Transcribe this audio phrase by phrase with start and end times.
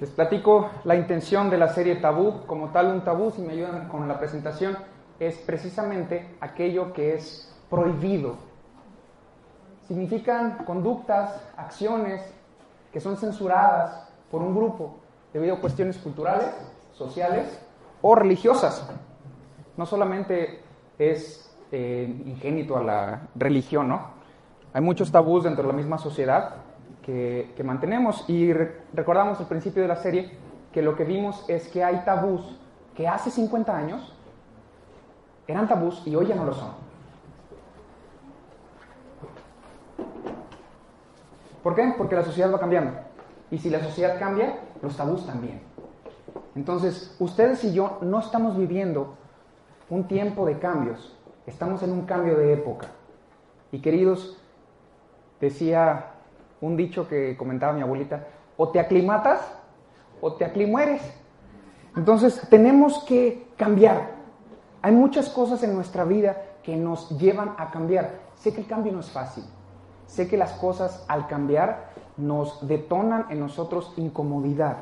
[0.00, 2.46] Les platico la intención de la serie Tabú.
[2.46, 4.78] Como tal, un tabú, si me ayudan con la presentación,
[5.18, 8.36] es precisamente aquello que es prohibido.
[9.86, 12.22] Significan conductas, acciones
[12.90, 14.96] que son censuradas por un grupo
[15.34, 16.48] debido a cuestiones culturales,
[16.92, 17.60] sociales
[18.00, 18.88] o religiosas.
[19.76, 20.62] No solamente
[20.98, 24.18] es eh, ingénito a la religión, ¿no?
[24.72, 26.54] Hay muchos tabús dentro de la misma sociedad
[27.02, 28.24] que, mantenemos.
[28.28, 28.52] Y
[28.92, 30.30] recordamos al principio de la serie
[30.72, 32.58] que lo que vimos es que hay tabús
[32.94, 34.14] que hace 50 años
[35.46, 36.70] eran tabús y hoy ya no lo son.
[41.62, 41.94] ¿Por qué?
[41.96, 42.92] Porque la sociedad va cambiando.
[43.50, 45.60] Y si la sociedad cambia, los tabús también.
[46.54, 49.16] Entonces, ustedes y yo no estamos viviendo
[49.88, 52.88] un tiempo de cambios, estamos en un cambio de época.
[53.72, 54.38] Y queridos,
[55.40, 56.12] decía
[56.60, 59.40] un dicho que comentaba mi abuelita, o te aclimatas
[60.20, 61.02] o te aclimueres.
[61.96, 64.12] Entonces tenemos que cambiar.
[64.82, 68.20] Hay muchas cosas en nuestra vida que nos llevan a cambiar.
[68.34, 69.44] Sé que el cambio no es fácil.
[70.06, 74.78] Sé que las cosas al cambiar nos detonan en nosotros incomodidad.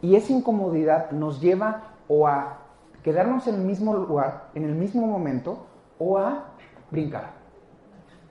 [0.00, 2.58] Y esa incomodidad nos lleva o a
[3.02, 5.66] quedarnos en el mismo lugar, en el mismo momento,
[5.98, 6.44] o a
[6.90, 7.32] brincar.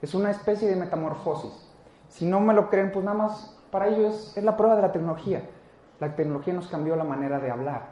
[0.02, 1.52] Es una especie de metamorfosis.
[2.14, 4.92] Si no me lo creen, pues nada más para ellos es, la prueba de la
[4.92, 5.50] tecnología.
[5.98, 7.88] La tecnología nos cambió la manera de hablar.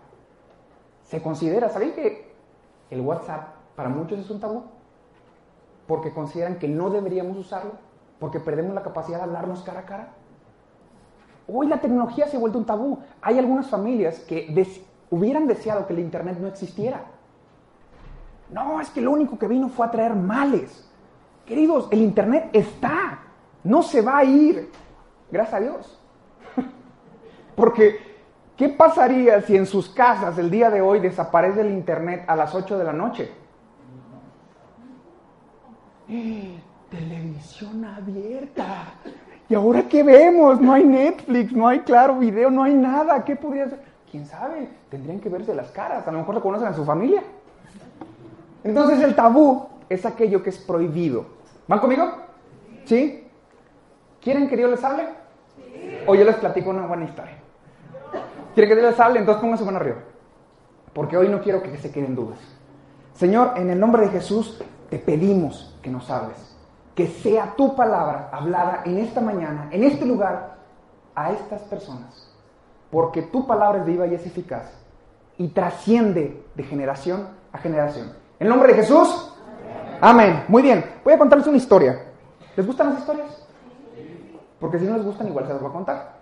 [1.02, 2.32] Se considera, ¿saben que
[2.90, 4.62] el WhatsApp para muchos es un tabú?
[5.88, 7.72] Porque consideran que no deberíamos usarlo,
[8.20, 10.08] porque perdemos la capacidad de hablarnos cara a cara.
[11.48, 13.00] Hoy la tecnología se ha vuelto un tabú.
[13.22, 14.54] Hay algunas familias que
[15.10, 17.06] hubieran deseado que el Internet no existiera.
[18.50, 20.88] No, es que lo único que vino fue a traer males.
[21.44, 23.18] Queridos, el Internet está.
[23.64, 24.70] No se va a ir,
[25.30, 26.00] gracias a Dios.
[27.54, 27.98] Porque,
[28.56, 32.54] ¿qué pasaría si en sus casas el día de hoy desaparece el Internet a las
[32.54, 33.30] 8 de la noche?
[36.90, 38.94] televisión abierta.
[39.48, 40.60] ¿Y ahora qué vemos?
[40.60, 43.24] No hay Netflix, no hay claro video, no hay nada.
[43.24, 43.80] ¿Qué podría ser?
[44.10, 44.68] ¿Quién sabe?
[44.90, 46.06] Tendrían que verse las caras.
[46.06, 47.22] A lo mejor se conocen a su familia.
[48.64, 51.26] Entonces el tabú es aquello que es prohibido.
[51.66, 52.12] ¿Van conmigo?
[52.84, 53.21] ¿Sí?
[54.22, 55.08] ¿Quieren que Dios les hable?
[56.06, 57.36] O yo les platico una buena historia.
[58.54, 59.18] ¿Quieren que Dios les hable?
[59.18, 59.98] Entonces pónganse mano arriba.
[60.92, 62.38] Porque hoy no quiero que se queden dudas.
[63.14, 66.56] Señor, en el nombre de Jesús te pedimos que nos hables.
[66.94, 70.56] Que sea tu palabra hablada en esta mañana, en este lugar,
[71.14, 72.30] a estas personas.
[72.90, 74.70] Porque tu palabra es viva y es eficaz.
[75.38, 78.12] Y trasciende de generación a generación.
[78.38, 79.34] En el nombre de Jesús.
[80.00, 80.44] Amén.
[80.48, 80.84] Muy bien.
[81.02, 82.04] Voy a contarles una historia.
[82.54, 83.42] ¿Les gustan las historias?
[84.62, 86.12] Porque si no les gustan, igual se los voy a contar.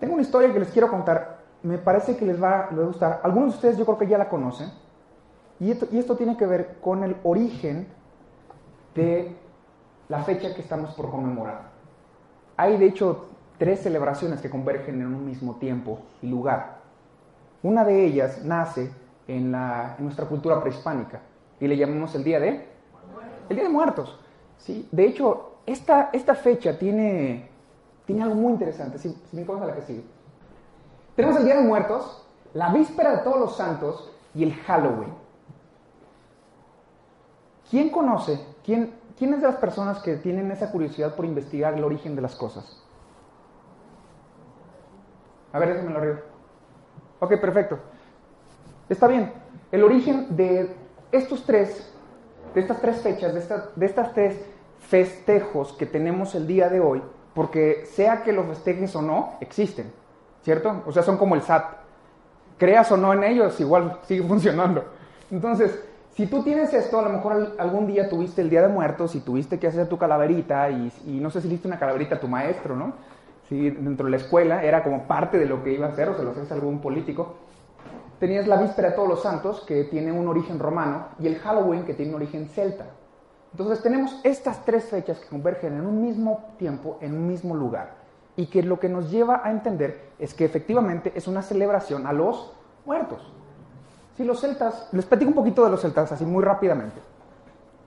[0.00, 1.40] Tengo una historia que les quiero contar.
[1.62, 3.20] Me parece que les va, a gustar.
[3.22, 4.70] Algunos de ustedes yo creo que ya la conocen.
[5.60, 7.88] Y esto, y esto tiene que ver con el origen
[8.94, 9.36] de
[10.08, 11.72] la fecha que estamos por conmemorar.
[12.56, 13.26] Hay de hecho
[13.58, 16.78] tres celebraciones que convergen en un mismo tiempo y lugar.
[17.62, 18.90] Una de ellas nace
[19.28, 21.20] en, la, en nuestra cultura prehispánica
[21.60, 22.66] y le llamamos el Día de...
[23.50, 24.18] El Día de Muertos.
[24.56, 24.88] ¿sí?
[24.90, 27.48] De hecho, esta, fecha tiene,
[28.06, 30.04] tiene algo muy interesante, si, me a la que sigue.
[31.16, 35.12] Tenemos el Día de Muertos, la víspera de todos los santos y el Halloween.
[37.68, 41.82] ¿Quién conoce, quién, quién es de las personas que tienen esa curiosidad por investigar el
[41.82, 42.82] origen de las cosas?
[45.52, 46.20] A ver, déjenme lo arriba.
[47.18, 47.78] Ok, perfecto.
[48.88, 49.32] Está bien.
[49.72, 50.76] El origen de
[51.10, 51.92] estos tres,
[52.54, 54.38] de estas tres fechas, de, de estas tres
[54.80, 57.02] festejos que tenemos el día de hoy,
[57.34, 59.92] porque sea que los festejes o no, existen,
[60.42, 60.82] ¿cierto?
[60.86, 61.64] O sea, son como el SAT.
[62.58, 64.84] Creas o no en ellos, igual sigue funcionando.
[65.30, 65.78] Entonces,
[66.16, 69.20] si tú tienes esto, a lo mejor algún día tuviste el Día de Muertos y
[69.20, 70.90] tuviste que hacer tu calaverita y,
[71.20, 72.94] no sé si hiciste una calaverita a tu maestro, ¿no?
[73.50, 76.16] Si dentro de la escuela era como parte de lo que iba a hacer o
[76.16, 77.34] se lo hacías a algún político.
[78.18, 81.84] Tenías la víspera de todos los santos, que tiene un origen romano, y el Halloween,
[81.84, 82.86] que tiene un origen celta.
[83.58, 88.04] Entonces tenemos estas tres fechas que convergen en un mismo tiempo, en un mismo lugar.
[88.38, 92.12] y que lo que nos lleva a entender es que efectivamente es una celebración a
[92.12, 92.52] los
[92.84, 93.32] muertos.
[94.14, 97.00] Si los celtas, les platico un poquito de los celtas así muy rápidamente.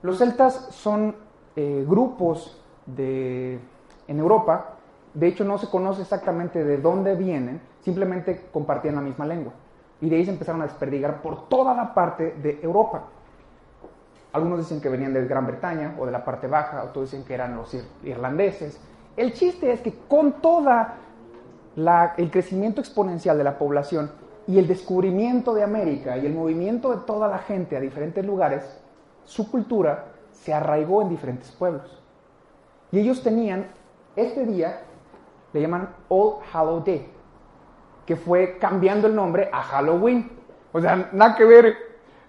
[0.02, 1.14] Los celtas son
[1.54, 3.60] eh, grupos de,
[4.08, 4.74] en Europa,
[5.14, 9.52] de hecho no se conoce exactamente de dónde vienen, simplemente compartían la misma lengua.
[10.00, 13.04] Y de ahí se empezaron a desperdigar por toda la parte de Europa.
[14.32, 17.34] Algunos dicen que venían de Gran Bretaña o de la parte baja, otros dicen que
[17.34, 17.74] eran los
[18.04, 18.80] irlandeses.
[19.16, 20.96] El chiste es que con toda
[22.16, 24.10] el crecimiento exponencial de la población
[24.46, 28.64] y el descubrimiento de América y el movimiento de toda la gente a diferentes lugares,
[29.24, 32.00] su cultura se arraigó en diferentes pueblos.
[32.92, 33.66] Y ellos tenían
[34.16, 34.82] este día,
[35.52, 37.10] le llaman All Hallow Day,
[38.06, 40.30] que fue cambiando el nombre a Halloween.
[40.72, 41.74] O sea, nada que ver,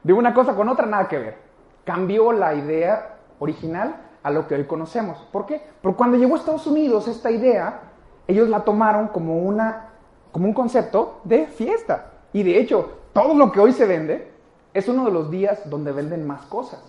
[0.03, 1.50] de una cosa con otra, nada que ver.
[1.83, 5.17] Cambió la idea original a lo que hoy conocemos.
[5.31, 5.61] ¿Por qué?
[5.81, 7.81] Porque cuando llegó a Estados Unidos esta idea,
[8.27, 9.89] ellos la tomaron como, una,
[10.31, 12.11] como un concepto de fiesta.
[12.33, 14.31] Y de hecho, todo lo que hoy se vende
[14.73, 16.81] es uno de los días donde venden más cosas,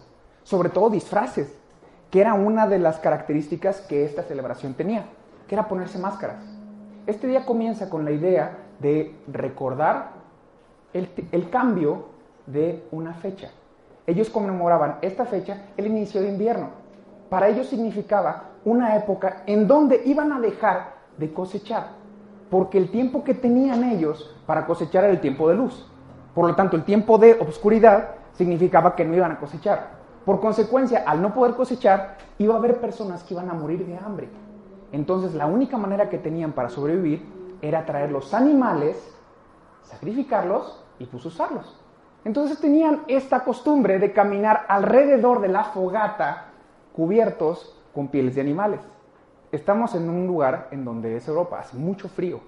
[0.44, 1.52] sobre todo disfraces,
[2.10, 5.06] que era una de las características que esta celebración tenía,
[5.48, 6.44] que era ponerse máscaras.
[7.06, 10.10] Este día comienza con la idea de recordar
[10.92, 12.06] el, el cambio
[12.46, 13.50] de una fecha.
[14.06, 16.70] Ellos conmemoraban esta fecha el inicio de invierno.
[17.28, 21.88] Para ellos significaba una época en donde iban a dejar de cosechar,
[22.50, 25.88] porque el tiempo que tenían ellos para cosechar era el tiempo de luz.
[26.34, 29.90] Por lo tanto, el tiempo de oscuridad significaba que no iban a cosechar.
[30.24, 33.96] Por consecuencia, al no poder cosechar, iba a haber personas que iban a morir de
[33.98, 34.28] hambre.
[34.92, 37.26] Entonces, la única manera que tenían para sobrevivir
[37.60, 39.14] era traer los animales,
[39.82, 41.81] sacrificarlos y pues usarlos.
[42.24, 46.46] Entonces tenían esta costumbre de caminar alrededor de la fogata
[46.92, 48.80] cubiertos con pieles de animales.
[49.50, 52.40] Estamos en un lugar en donde es Europa, hace mucho frío.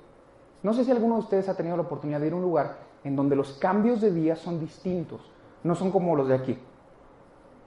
[0.62, 2.76] No sé si alguno de ustedes ha tenido la oportunidad de ir a un lugar
[3.04, 5.30] en donde los cambios de día son distintos,
[5.62, 6.58] no son como los de aquí.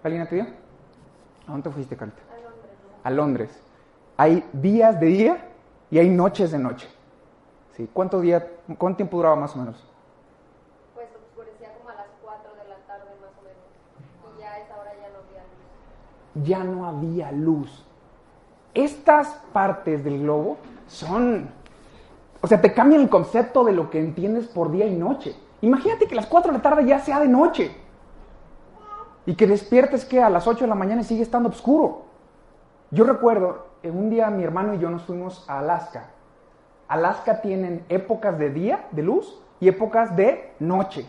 [0.03, 1.47] ¿Alguien ha?
[1.47, 2.21] ¿A dónde fuiste, Carita?
[2.31, 2.71] A Londres.
[3.03, 3.63] A Londres.
[4.17, 5.49] Hay días de día
[5.91, 6.87] y hay noches de noche.
[7.75, 7.89] ¿Sí?
[7.93, 9.83] ¿Cuánto, día, ¿Cuánto tiempo duraba más o menos?
[10.95, 14.37] Pues oscurecía como a las 4 de la tarde más o menos.
[14.37, 16.26] Y ya a esa hora ya no había luz.
[16.43, 17.85] Ya no había luz.
[18.73, 20.57] Estas partes del globo
[20.87, 21.49] son...
[22.41, 25.35] O sea, te cambian el concepto de lo que entiendes por día y noche.
[25.61, 27.75] Imagínate que a las 4 de la tarde ya sea de noche.
[29.25, 32.03] Y que despiertes que a las 8 de la mañana sigue estando oscuro.
[32.91, 36.11] Yo recuerdo, un día mi hermano y yo nos fuimos a Alaska
[36.87, 41.05] Alaska tienen épocas de día, de luz, y épocas de noche.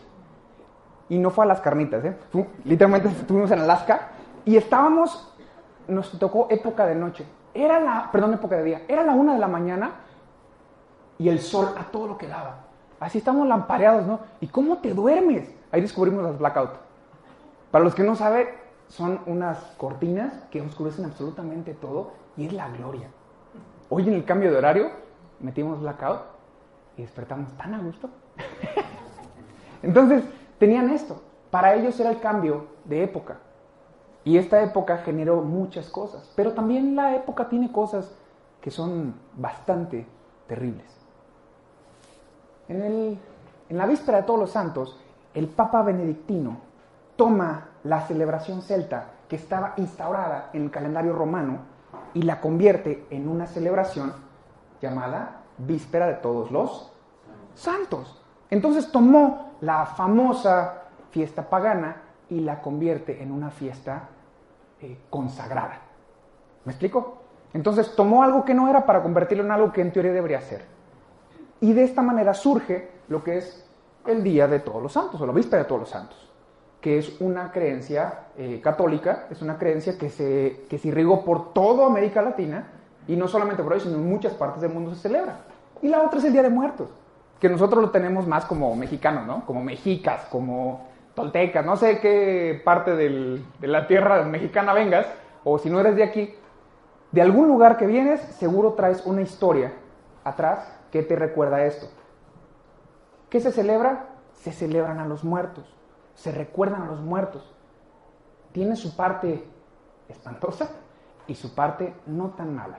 [1.09, 2.17] Y no fue a las carnitas, ¿eh?
[2.65, 4.09] literalmente estuvimos en Alaska
[4.49, 5.31] y estábamos,
[5.89, 7.27] nos tocó época de noche.
[7.53, 8.83] Era la, perdón, época de día.
[8.89, 9.91] Era la una de la mañana
[11.19, 12.61] y el sol a todo lo que daba.
[12.99, 14.21] Así estamos lampareados, ¿no?
[14.41, 15.55] ¿Y cómo te duermes?
[15.71, 16.71] Ahí descubrimos las blackout.
[17.71, 18.49] Para los que no saben,
[18.87, 23.11] son unas cortinas que oscurecen absolutamente todo y es la gloria.
[23.91, 24.91] Hoy en el cambio de horario
[25.41, 26.23] metimos blackout
[26.97, 28.09] y despertamos tan a gusto.
[29.83, 30.25] Entonces,
[30.59, 31.21] tenían esto.
[31.51, 33.41] Para ellos era el cambio de época.
[34.25, 36.31] Y esta época generó muchas cosas.
[36.37, 38.11] Pero también la época tiene cosas
[38.61, 40.07] que son bastante
[40.47, 40.87] terribles.
[42.69, 43.19] En,
[43.69, 44.99] en la víspera de todos los santos,
[45.35, 46.59] el Papa Benedictino
[47.17, 51.59] toma la celebración celta que estaba instaurada en el calendario romano
[52.15, 54.13] y la convierte en una celebración
[54.81, 56.93] llamada Víspera de Todos los
[57.55, 58.23] Santos.
[58.51, 64.09] Entonces tomó la famosa fiesta pagana y la convierte en una fiesta
[64.81, 65.81] eh, consagrada.
[66.65, 67.19] ¿Me explico?
[67.55, 70.65] Entonces tomó algo que no era para convertirlo en algo que en teoría debería ser.
[71.61, 73.65] Y de esta manera surge lo que es
[74.07, 76.31] el Día de Todos los Santos, o la Víspera de Todos los Santos,
[76.81, 81.53] que es una creencia eh, católica, es una creencia que se, que se irrigó por
[81.53, 82.69] toda América Latina
[83.07, 85.41] y no solamente por hoy, sino en muchas partes del mundo se celebra.
[85.83, 86.91] Y la otra es el Día de Muertos,
[87.41, 89.45] que nosotros lo tenemos más como mexicanos, ¿no?
[89.47, 90.88] Como mexicas, como
[91.19, 95.07] toltecas, no sé qué parte de la tierra mexicana vengas,
[95.45, 96.35] o si no eres de aquí,
[97.13, 99.73] de algún lugar que vienes, seguro traes una historia
[100.25, 101.87] atrás que te recuerda esto.
[103.31, 104.07] ¿Qué se celebra?
[104.33, 105.75] Se celebran a los muertos,
[106.15, 107.55] se recuerdan a los muertos.
[108.53, 109.45] Tiene su parte
[110.09, 110.71] espantosa
[111.27, 112.79] y su parte no tan mala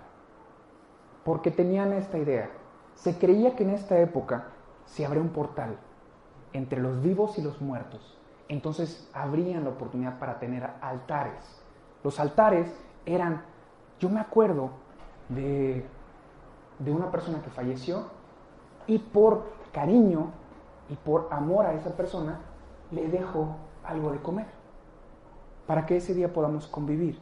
[1.24, 2.50] porque tenían esta idea.
[2.96, 4.48] Se creía que en esta época
[4.86, 5.78] se abría un portal
[6.54, 8.19] entre los vivos y los muertos.
[8.50, 11.64] Entonces habrían la oportunidad para tener altares.
[12.04, 12.70] Los altares
[13.06, 13.44] eran,
[14.00, 14.72] yo me acuerdo
[15.30, 15.86] de
[16.80, 18.06] de una persona que falleció
[18.88, 20.32] y por cariño
[20.90, 22.40] y por amor a esa persona
[22.92, 24.48] le dejo algo de comer
[25.68, 27.20] para que ese día podamos convivir.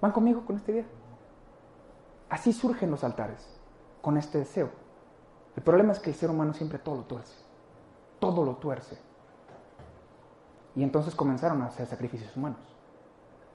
[0.00, 0.86] ¿Van conmigo con este día?
[2.30, 3.60] Así surgen los altares,
[4.00, 4.70] con este deseo.
[5.56, 7.34] El problema es que el ser humano siempre todo lo tuerce,
[8.20, 8.96] todo lo tuerce.
[10.78, 12.60] Y entonces comenzaron a hacer sacrificios humanos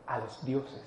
[0.07, 0.83] a los dioses,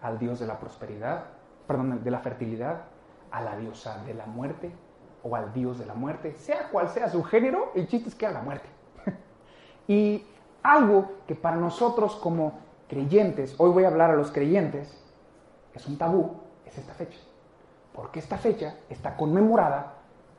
[0.00, 1.24] al dios de la prosperidad,
[1.66, 2.84] perdón, de la fertilidad,
[3.30, 4.74] a la diosa de la muerte
[5.22, 8.26] o al dios de la muerte, sea cual sea su género, el chiste es que
[8.26, 8.66] a la muerte.
[9.86, 10.24] y
[10.62, 14.98] algo que para nosotros como creyentes, hoy voy a hablar a los creyentes,
[15.74, 17.18] es un tabú, es esta fecha.
[17.92, 19.92] Porque esta fecha está conmemorada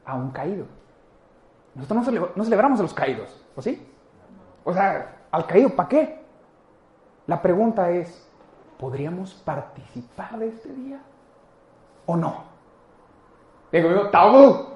[0.04, 0.66] a un caído.
[1.76, 3.93] Nosotros no, celebramos a los caídos, ¿o sí?
[4.64, 6.24] O sea, ¿al caído para qué?
[7.28, 8.28] La pregunta es,
[8.78, 11.00] ¿podríamos participar de este día
[12.06, 12.44] o no?
[13.72, 14.68] Digo yo, tabú.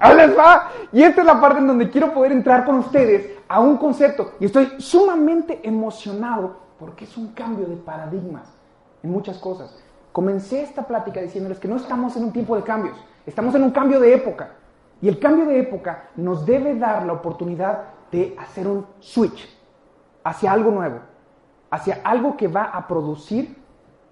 [0.00, 0.70] Ahí les va.
[0.92, 4.32] Y esta es la parte en donde quiero poder entrar con ustedes a un concepto.
[4.38, 8.52] Y estoy sumamente emocionado porque es un cambio de paradigmas
[9.02, 9.76] en muchas cosas.
[10.12, 12.96] Comencé esta plática diciéndoles que no estamos en un tiempo de cambios,
[13.26, 14.50] estamos en un cambio de época.
[15.00, 19.48] Y el cambio de época nos debe dar la oportunidad de hacer un switch
[20.24, 21.00] hacia algo nuevo,
[21.70, 23.56] hacia algo que va a producir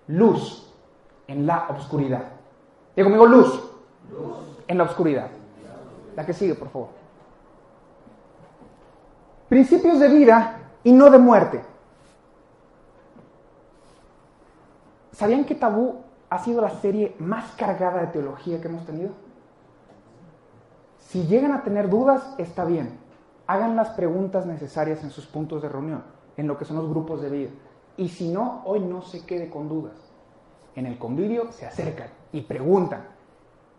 [0.09, 0.73] luz
[1.27, 2.25] en la oscuridad.
[2.95, 3.71] Digo conmigo, luz.
[4.69, 5.29] En la oscuridad.
[6.15, 6.89] La que sigue, por favor.
[9.49, 11.63] Principios de vida y no de muerte.
[15.13, 19.11] ¿Sabían que Tabú ha sido la serie más cargada de teología que hemos tenido?
[20.99, 22.99] Si llegan a tener dudas, está bien.
[23.47, 26.03] Hagan las preguntas necesarias en sus puntos de reunión,
[26.37, 27.51] en lo que son los grupos de vida.
[27.97, 29.95] Y si no, hoy no se quede con dudas.
[30.75, 33.07] En el convivio se acercan y preguntan.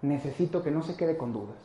[0.02, 1.58] Necesito que no se quede con dudas.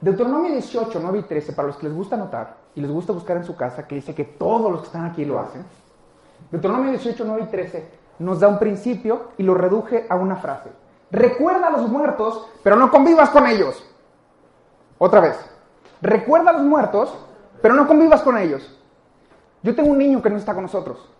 [0.00, 3.38] Deuteronomio 18, 9 y 13, para los que les gusta anotar y les gusta buscar
[3.38, 5.64] en su casa, que dice que todos los que están aquí lo hacen.
[6.50, 10.70] Deuteronomio 18, 9 y 13 nos da un principio y lo reduje a una frase.
[11.10, 13.82] Recuerda a los muertos, pero no convivas con ellos.
[14.98, 15.55] Otra vez.
[16.06, 17.12] Recuerda a los muertos,
[17.60, 18.78] pero no convivas con ellos.
[19.64, 21.10] Yo tengo un niño que no está con nosotros.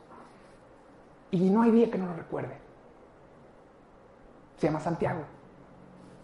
[1.32, 2.56] Y no hay día que no lo recuerde.
[4.58, 5.22] Se llama Santiago.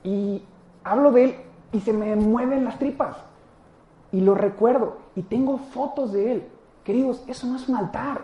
[0.05, 0.47] Y
[0.85, 1.37] hablo de él
[1.73, 3.17] y se me mueven las tripas.
[4.13, 4.99] Y lo recuerdo.
[5.17, 6.49] Y tengo fotos de él.
[6.85, 8.21] Queridos, eso no es un altar.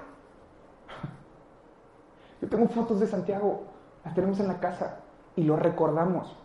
[2.41, 3.65] Yo tengo fotos de Santiago.
[4.05, 5.01] Las tenemos en la casa.
[5.35, 6.37] Y lo recordamos.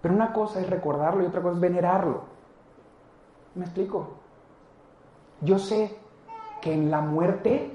[0.00, 2.33] Pero una cosa es recordarlo y otra cosa es venerarlo.
[3.54, 4.08] ¿Me explico?
[5.40, 5.96] Yo sé
[6.60, 7.70] que en la muerte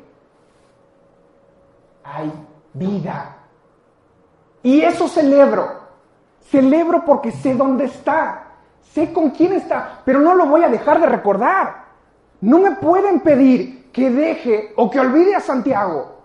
[2.04, 2.32] hay
[2.74, 3.38] vida.
[4.64, 5.80] Y eso celebro.
[6.42, 8.46] Celebro porque sé dónde está.
[8.82, 11.86] Sé con quién está, pero no lo voy a dejar de recordar.
[12.42, 16.16] No me pueden pedir que deje o que olvide a Santiago.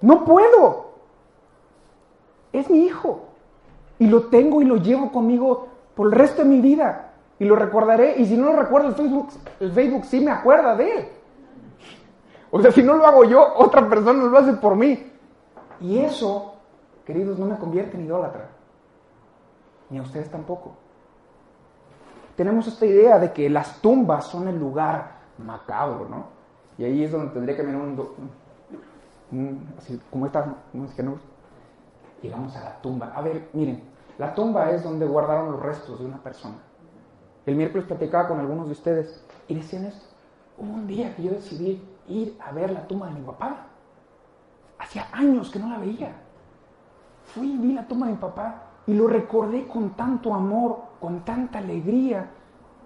[0.00, 0.90] No puedo.
[2.52, 3.28] Es mi hijo.
[3.98, 7.09] Y lo tengo y lo llevo conmigo por el resto de mi vida.
[7.40, 8.14] Y lo recordaré.
[8.18, 11.08] Y si no lo recuerdo, el Facebook, el Facebook sí me acuerda de él.
[12.52, 15.10] O sea, si no lo hago yo, otra persona lo hace por mí.
[15.80, 16.54] Y eso,
[17.04, 18.48] queridos, no me convierte en idólatra.
[19.88, 20.76] Ni a ustedes tampoco
[22.40, 26.24] tenemos esta idea de que las tumbas son el lugar macabro, ¿no?
[26.78, 27.78] Y ahí es donde tendría que venir
[29.30, 31.18] un, así como esta música, ¿no?
[32.22, 33.12] Llegamos a la tumba.
[33.14, 33.82] A ver, miren,
[34.16, 36.56] la tumba es donde guardaron los restos de una persona.
[37.46, 40.06] El miércoles platicaba con algunos de ustedes y decían esto.
[40.58, 43.66] Hubo un día que yo decidí ir a ver la tumba de mi papá.
[44.78, 46.12] Hacía años que no la veía.
[47.24, 51.24] Fui y vi la tumba de mi papá y lo recordé con tanto amor, con
[51.24, 52.30] tanta alegría.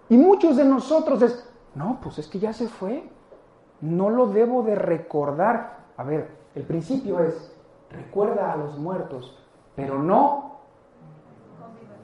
[0.08, 3.08] Y muchos de nosotros es, no, pues es que ya se fue.
[3.80, 5.78] No lo debo de recordar.
[5.96, 7.52] A ver, el principio es,
[7.90, 9.36] recuerda a los muertos,
[9.74, 10.58] pero no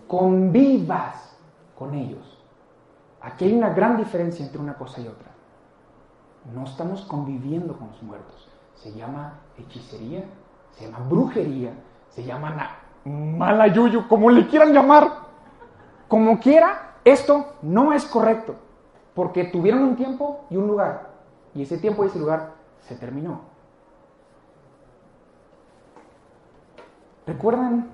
[0.09, 1.37] convivas
[1.79, 2.40] con ellos.
[3.23, 5.31] Aquí hay una gran diferencia entre una cosa y otra.
[6.55, 8.49] No estamos conviviendo con los muertos.
[8.75, 10.25] Se llama hechicería,
[10.73, 11.73] se llama brujería,
[12.09, 15.11] se llama mala yuyu, como le quieran llamar.
[16.09, 18.57] Como quiera, esto no es correcto,
[19.15, 21.11] porque tuvieron un tiempo y un lugar,
[21.55, 23.43] y ese tiempo y ese lugar se terminó.
[27.27, 27.91] ¿Recuerdan?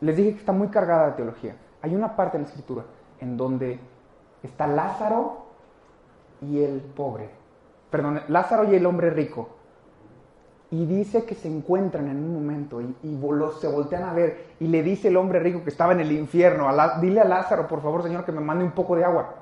[0.00, 1.56] Les dije que está muy cargada de teología.
[1.82, 2.84] Hay una parte en la escritura
[3.18, 3.80] en donde
[4.42, 5.46] está Lázaro
[6.40, 7.30] y el pobre.
[7.90, 9.48] Perdón, Lázaro y el hombre rico.
[10.70, 12.94] Y dice que se encuentran en un momento y,
[13.58, 16.68] se voltean a ver y le dice el hombre rico que estaba en el infierno,
[17.00, 19.34] dile a Lázaro, por favor, Señor, que me mande un poco de agua.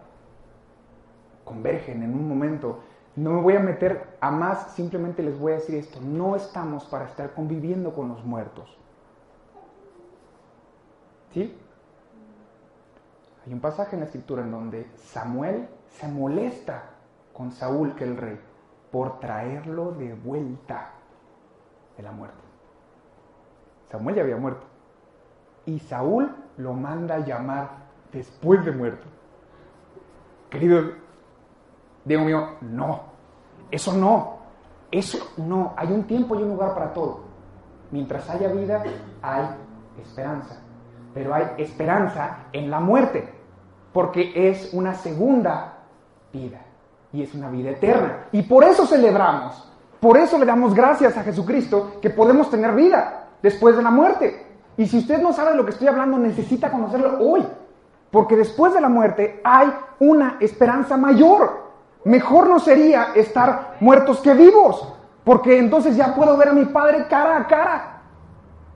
[1.44, 2.78] Convergen en un momento.
[3.16, 6.84] No me voy a meter a más, simplemente les voy a decir esto, no estamos
[6.84, 8.76] para estar conviviendo con los muertos.
[11.32, 11.56] ¿Sí?
[13.46, 16.90] Hay un pasaje en la escritura en donde Samuel se molesta
[17.32, 18.40] con Saúl, que es el rey,
[18.90, 20.90] por traerlo de vuelta
[21.96, 22.42] de la muerte.
[23.90, 24.66] Samuel ya había muerto.
[25.64, 27.68] Y Saúl lo manda a llamar
[28.12, 29.06] después de muerto.
[30.50, 31.06] Querido
[32.04, 33.02] Diego mío, no.
[33.70, 34.38] Eso no.
[34.90, 35.74] Eso no.
[35.76, 37.20] Hay un tiempo y un lugar para todo.
[37.90, 38.82] Mientras haya vida,
[39.22, 39.44] hay
[40.00, 40.60] esperanza.
[41.12, 43.35] Pero hay esperanza en la muerte.
[43.96, 45.78] Porque es una segunda
[46.32, 46.60] vida.
[47.12, 48.26] Y es una vida eterna.
[48.30, 49.66] Y por eso celebramos
[50.00, 54.46] por eso le damos gracias a Jesucristo que podemos tener vida después de la muerte.
[54.76, 57.44] Y si usted no sabe de lo que estoy hablando, necesita conocerlo hoy.
[58.10, 61.64] Porque después de la muerte hay una esperanza mayor.
[62.04, 64.92] Mejor no sería estar muertos que vivos.
[65.24, 68.02] Porque entonces ya puedo ver a mi Padre cara a cara.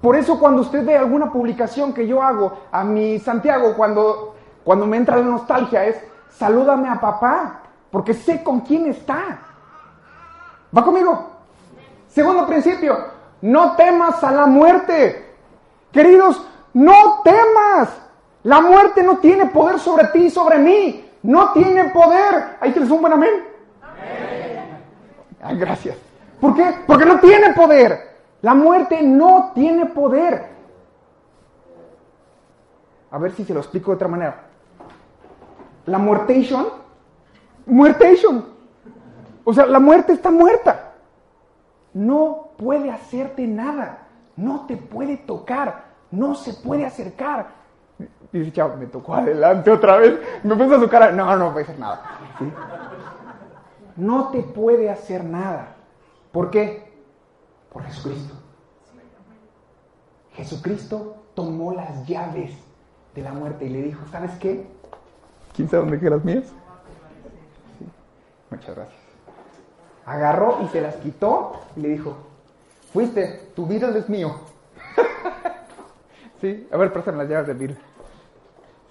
[0.00, 4.34] Por eso cuando usted ve alguna publicación que yo hago a mi Santiago, cuando,
[4.70, 7.62] cuando me entra la nostalgia, es salúdame a papá.
[7.90, 9.40] Porque sé con quién está.
[10.72, 11.28] ¿Va conmigo?
[12.06, 12.96] Segundo principio,
[13.42, 15.34] no temas a la muerte.
[15.90, 17.88] Queridos, no temas.
[18.44, 21.10] La muerte no tiene poder sobre ti y sobre mí.
[21.24, 22.58] No tiene poder.
[22.60, 23.44] Ahí tienes un buen amén.
[25.42, 25.96] Ay, gracias.
[26.40, 26.76] ¿Por qué?
[26.86, 28.18] Porque no tiene poder.
[28.42, 30.48] La muerte no tiene poder.
[33.10, 34.49] A ver si se lo explico de otra manera.
[35.86, 36.66] La muertation,
[37.66, 38.50] muertation
[39.44, 40.92] o sea, la muerte está muerta.
[41.92, 44.06] No puede hacerte nada.
[44.36, 45.86] No te puede tocar.
[46.10, 47.48] No se puede acercar.
[48.32, 50.20] Dice, chao, me tocó adelante otra vez.
[50.44, 51.12] Me puso su cara.
[51.12, 52.02] No, no puede hacer nada.
[53.96, 55.74] No te puede hacer nada.
[56.32, 56.88] ¿Por qué?
[57.72, 58.34] Por Jesucristo.
[60.32, 62.52] Jesucristo tomó las llaves
[63.14, 64.64] de la muerte y le dijo, ¿sabes qué?
[65.54, 66.44] ¿Quién sabe dónde quedas mías?
[68.50, 69.10] Muchas gracias
[70.10, 72.16] agarró y se las quitó y le dijo,
[72.92, 74.40] fuiste, tu vida es mío.
[76.40, 76.68] ¿Sí?
[76.72, 77.76] A ver, préstame las llaves del virus.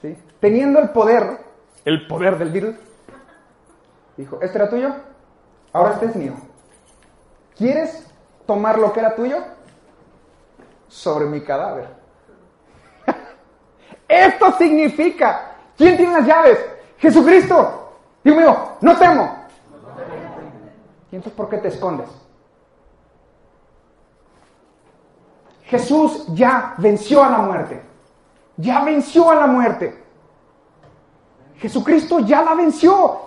[0.02, 0.18] ¿Sí?
[0.40, 1.40] Teniendo el poder,
[1.84, 2.76] el poder del virus,
[4.16, 4.96] dijo, ¿este era tuyo?
[5.74, 6.34] Ahora este es mío.
[7.58, 8.08] ¿Quieres
[8.46, 9.38] tomar lo que era tuyo?
[10.88, 11.88] Sobre mi cadáver.
[14.08, 15.49] Esto significa,
[15.80, 16.60] ¿quién tiene las llaves?
[17.00, 17.96] Jesucristo.
[18.24, 19.40] Dios mío, no temo,
[21.12, 22.08] ¿Y entonces por qué te escondes?
[25.64, 27.82] Jesús ya venció a la muerte.
[28.58, 30.04] Ya venció a la muerte.
[31.56, 33.22] Jesucristo ya la venció.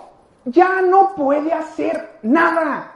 [0.45, 2.93] Ya no puede hacer nada.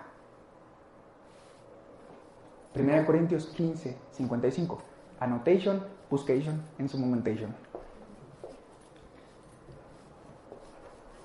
[2.75, 4.81] 1 Corintios 15, 55.
[5.19, 7.53] Annotation, buscation, en su momentation.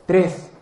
[0.07, 0.53] 3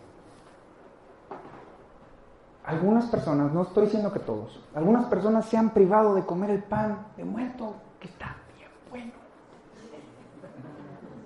[2.71, 6.63] algunas personas, no estoy diciendo que todos, algunas personas se han privado de comer el
[6.63, 9.11] pan de muerto, que está bien bueno.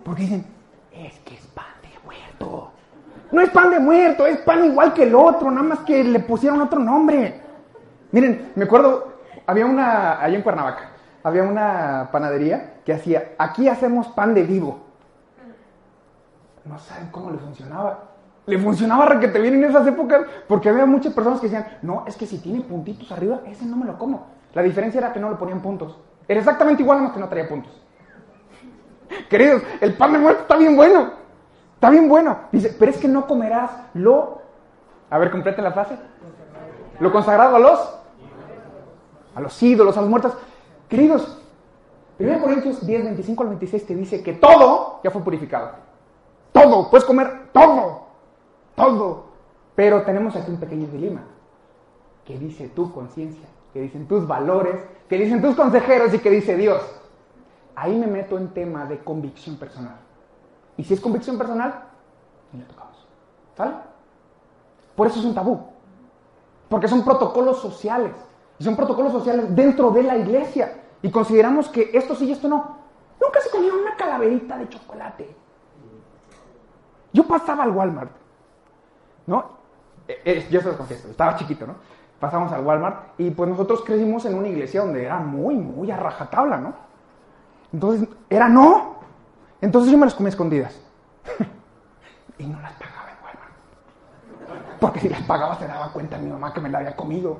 [0.04, 0.45] Porque dicen,
[0.91, 2.71] es que es pan de muerto.
[3.32, 6.19] No es pan de muerto, es pan igual que el otro, nada más que le
[6.19, 7.41] pusieron otro nombre.
[8.12, 9.13] Miren, me acuerdo,
[9.45, 10.91] había una, allá en Cuernavaca,
[11.23, 14.85] había una panadería que hacía, aquí hacemos pan de vivo.
[16.65, 20.86] No saben cómo le funcionaba le funcionaba que te vienen en esas épocas porque había
[20.86, 23.97] muchas personas que decían, no, es que si tiene puntitos arriba, ese no me lo
[23.97, 24.28] como.
[24.54, 25.97] La diferencia era que no le ponían puntos.
[26.28, 27.71] Era exactamente igual, más que no traía puntos.
[29.30, 31.12] Queridos, el pan de muerto está bien bueno.
[31.73, 32.38] Está bien bueno.
[32.51, 34.41] Dice, pero es que no comerás lo...
[35.10, 35.97] A ver, complete la frase.
[36.99, 37.99] Lo consagrado a los...
[39.34, 40.34] A los ídolos, a los muertos.
[40.88, 41.41] Queridos,
[42.19, 45.85] 1 Corintios 10, 25 al 26 te dice que todo ya fue purificado.
[46.55, 48.05] Todo, puedes comer todo
[48.75, 49.25] todo.
[49.73, 51.23] Pero tenemos aquí un pequeño dilema.
[52.23, 53.47] ¿Qué dice tu conciencia?
[53.73, 54.81] ¿Qué dicen tus valores?
[55.09, 56.13] ¿Qué dicen tus consejeros?
[56.13, 56.81] ¿Y qué dice Dios?
[57.75, 59.97] Ahí me meto en tema de convicción personal.
[60.77, 61.85] Y si es convicción personal,
[62.51, 63.05] ni le tocamos.
[63.55, 63.73] ¿Sale?
[64.95, 65.59] Por eso es un tabú.
[66.69, 68.13] Porque son protocolos sociales.
[68.57, 70.83] Y son protocolos sociales dentro de la iglesia.
[71.01, 72.77] Y consideramos que esto sí y esto no.
[73.21, 75.35] Nunca se comió una calaverita de chocolate.
[77.15, 78.12] Yo pasaba al Walmart
[79.25, 79.56] ¿no?
[80.08, 81.75] Eh, eh, yo se lo confieso, estaba chiquito, ¿no?
[82.19, 85.97] pasamos al Walmart y pues nosotros crecimos en una iglesia donde era muy, muy a
[85.97, 86.73] rajatabla, ¿no?
[87.73, 88.95] Entonces, era no.
[89.62, 90.80] Entonces yo me las comí escondidas.
[92.38, 94.80] y no las pagaba en Walmart.
[94.80, 97.38] Porque si las pagaba se daba cuenta mi mamá que me la había comido.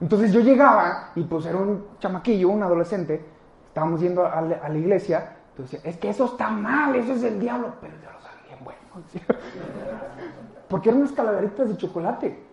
[0.00, 3.24] Entonces yo llegaba y pues era un chamaquillo, un adolescente,
[3.66, 7.24] estábamos yendo a la, a la iglesia, entonces es que eso está mal, eso es
[7.24, 8.80] el diablo, pero yo lo sabía bien bueno.
[10.68, 12.44] Porque eran unas calaveritas de chocolate.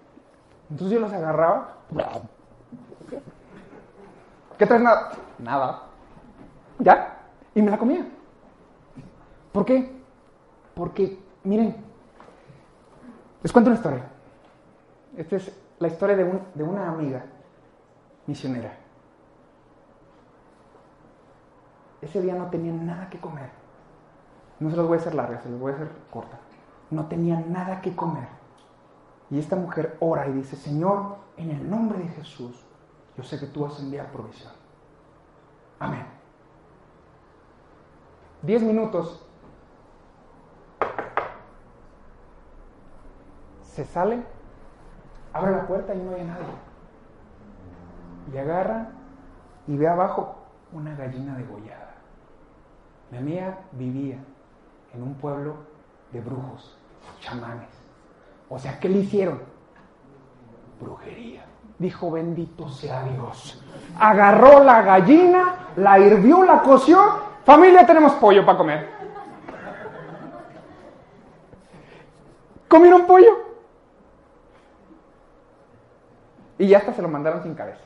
[0.69, 1.73] Entonces yo las agarraba.
[4.57, 5.11] ¿Qué traes nada?
[5.39, 5.81] Nada.
[6.79, 7.17] ¿Ya?
[7.53, 8.05] Y me la comía.
[9.51, 9.95] ¿Por qué?
[10.73, 11.75] Porque, miren,
[13.43, 14.03] les cuento una historia.
[15.17, 17.23] Esta es la historia de, un- de una amiga
[18.27, 18.77] misionera.
[22.01, 23.49] Ese día no tenía nada que comer.
[24.59, 26.39] No se los voy a hacer larga, se los voy a hacer corta.
[26.91, 28.27] No tenía nada que comer.
[29.29, 32.63] Y esta mujer ora y dice, Señor, en el nombre de Jesús,
[33.17, 34.53] yo sé que tú vas a enviar provisión.
[35.79, 36.05] Amén.
[38.41, 39.21] Diez minutos.
[43.63, 44.23] Se sale,
[45.33, 46.45] abre la puerta y no hay nadie.
[48.33, 48.89] Y agarra
[49.67, 50.35] y ve abajo
[50.71, 51.95] una gallina degollada.
[53.11, 54.19] Mi amiga vivía
[54.95, 55.55] en un pueblo
[56.11, 56.77] de brujos,
[57.19, 57.69] chamanes.
[58.49, 59.41] O sea, ¿qué le hicieron?
[60.79, 61.45] Brujería.
[61.77, 63.61] Dijo, bendito sea Dios.
[63.99, 66.99] Agarró la gallina, la hirvió, la coció.
[67.43, 68.89] Familia, tenemos pollo para comer.
[72.67, 73.45] ¿Comieron pollo?
[76.57, 77.83] Y ya hasta se lo mandaron sin cabeza.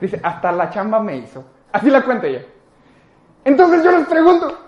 [0.00, 1.42] Dice, hasta la chamba me hizo.
[1.72, 2.44] Así la cuenta ella.
[3.44, 4.65] Entonces yo les pregunto,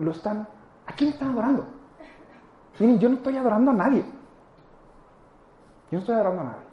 [0.00, 0.46] ¿lo están?
[0.86, 1.66] ¿A quién están adorando?
[2.78, 4.00] Miren, yo no estoy adorando a nadie.
[5.90, 6.70] Yo no estoy adorando a nadie.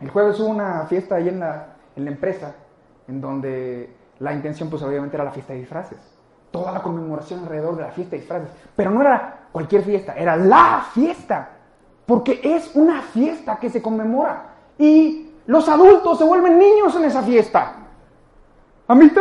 [0.00, 2.54] El jueves hubo una fiesta ahí en la, en la empresa,
[3.08, 5.98] en donde la intención, pues obviamente era la fiesta de disfraces.
[6.52, 8.50] Toda la conmemoración alrededor de la fiesta de disfraces.
[8.76, 11.50] Pero no era cualquier fiesta, era la fiesta.
[12.06, 14.54] Porque es una fiesta que se conmemora.
[14.78, 17.74] Y los adultos se vuelven niños en esa fiesta.
[18.86, 19.20] ¿Han visto?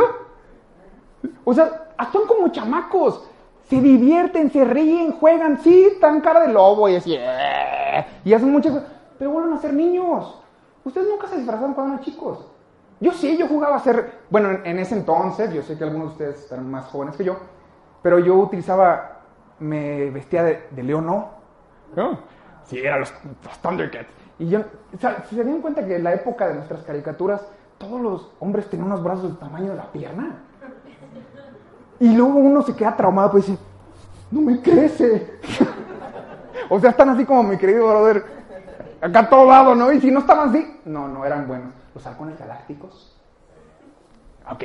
[1.43, 3.23] O sea, actúan como chamacos.
[3.63, 7.15] Se divierten, se ríen, juegan, sí, están cara de lobo y así.
[7.17, 8.89] "Eh", Y hacen muchas cosas.
[9.19, 10.41] Pero vuelven a ser niños.
[10.85, 12.47] Ustedes nunca se disfrazaron cuando eran chicos.
[12.99, 14.19] Yo sí, yo jugaba a ser.
[14.29, 17.23] Bueno, en, en ese entonces, yo sé que algunos de ustedes eran más jóvenes que
[17.25, 17.35] yo.
[18.01, 19.13] Pero yo utilizaba.
[19.59, 21.29] Me vestía de, de león, ¿no?
[21.95, 22.19] ¿No?
[22.63, 24.09] Sí, eran los, los Thundercats.
[24.39, 24.59] Y yo.
[24.59, 27.45] o sea, ¿Se dieron cuenta que en la época de nuestras caricaturas,
[27.79, 30.43] todos los hombres tenían unos brazos del tamaño de la pierna?
[31.99, 33.59] Y luego uno se queda traumado, pues dice,
[34.31, 35.39] no me crece.
[36.69, 38.23] o sea, están así como mi querido brother,
[39.01, 39.91] acá todo dado, ¿no?
[39.91, 41.73] Y si no estaban así, no, no eran buenos.
[41.95, 43.15] Los halcones galácticos.
[44.49, 44.63] Ok.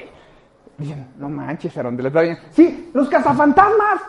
[0.78, 2.38] Dicen, no manches, Aaron, les va bien.
[2.50, 4.00] Sí, los cazafantasmas.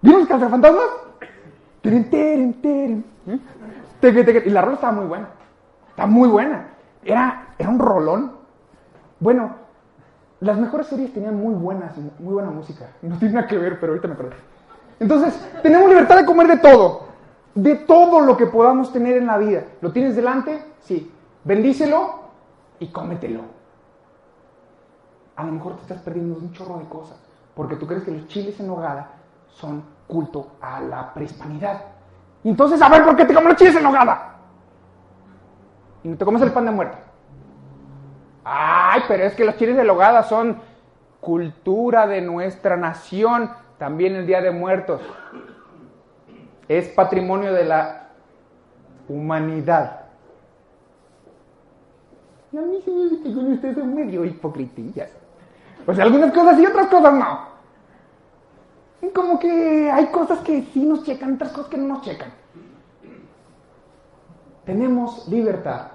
[0.00, 0.84] ¿Vieron los cazafantasmas?
[1.80, 3.04] Teren, teren, teren.
[3.26, 4.42] ¿Eh?
[4.46, 5.28] Y la rola estaba muy buena.
[5.88, 6.68] Está muy buena.
[7.02, 8.32] Era, era un rolón.
[9.18, 9.54] Bueno,
[10.44, 12.90] las mejores series tenían muy buenas, muy buena música.
[13.00, 14.34] No tiene nada que ver, pero ahorita me acuerdo.
[15.00, 17.08] Entonces, tenemos libertad de comer de todo.
[17.54, 19.64] De todo lo que podamos tener en la vida.
[19.80, 20.62] ¿Lo tienes delante?
[20.80, 21.10] Sí.
[21.44, 22.24] Bendícelo
[22.78, 23.40] y cómetelo.
[25.36, 27.18] A lo mejor te estás perdiendo un chorro de cosas.
[27.54, 29.12] Porque tú crees que los chiles en nogada
[29.48, 31.80] son culto a la prehispanidad.
[32.44, 34.36] Entonces, a ver, ¿por qué te comes los chiles en nogada?
[36.02, 36.98] Y no te comes el pan de muerto.
[38.44, 40.60] Ay, pero es que los chiles de nogada son
[41.20, 43.50] cultura de nuestra nación.
[43.78, 45.00] También el Día de Muertos.
[46.68, 48.08] Es patrimonio de la
[49.08, 50.02] humanidad.
[52.52, 55.10] Y a mí se me que ustedes son medio hipocritillas.
[55.86, 57.54] O sea, algunas cosas y otras cosas no.
[59.12, 62.32] Como que hay cosas que sí nos checan, otras cosas que no nos checan.
[64.64, 65.88] Tenemos libertad.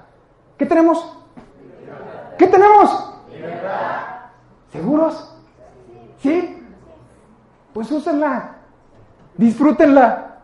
[0.57, 1.18] ¿Qué tenemos?
[2.39, 3.13] ¿Qué tenemos?
[4.71, 5.35] ¿Seguros?
[6.19, 6.65] ¿Sí?
[7.73, 8.55] Pues úsenla.
[9.35, 10.37] Disfrútenla.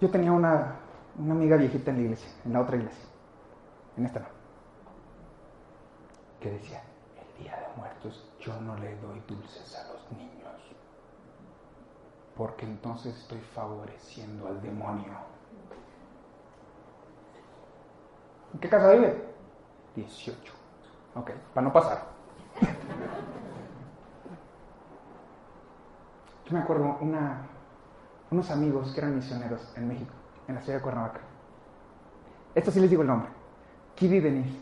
[0.00, 0.76] Yo tenía una,
[1.18, 3.04] una amiga viejita en la iglesia, en la otra iglesia.
[3.98, 4.26] En esta no.
[6.40, 6.82] Que decía,
[7.20, 10.54] el día de muertos yo no le doy dulces a los niños.
[12.34, 15.35] Porque entonces estoy favoreciendo al demonio.
[18.54, 19.24] ¿En qué casa vive?
[19.96, 20.52] 18.
[21.14, 22.04] Ok, para no pasar.
[26.46, 27.42] Yo me acuerdo una,
[28.30, 30.12] unos amigos que eran misioneros en México,
[30.46, 31.20] en la ciudad de Cuernavaca.
[32.54, 33.28] Esto sí les digo el nombre.
[33.96, 34.58] Kid y Denise.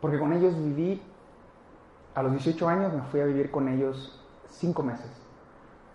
[0.00, 1.02] Porque con ellos viví,
[2.14, 5.10] a los 18 años me fui a vivir con ellos cinco meses.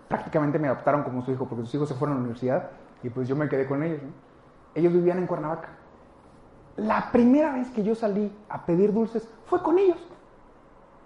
[0.07, 2.69] Prácticamente me adoptaron como su hijo, porque sus hijos se fueron a la universidad
[3.01, 4.01] y pues yo me quedé con ellos.
[4.75, 5.69] Ellos vivían en Cuernavaca.
[6.79, 9.97] La primera vez que yo salí a pedir dulces fue con ellos.